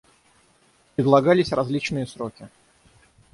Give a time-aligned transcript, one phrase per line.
[0.95, 2.49] Предлагались различные сроки.